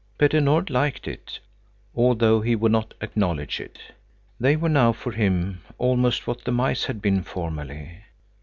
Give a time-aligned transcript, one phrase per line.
[0.17, 1.39] Petter Nord liked it,
[1.95, 3.77] although he would not acknowledge it.
[4.39, 8.01] They were now for him almost what the mice had been formerly.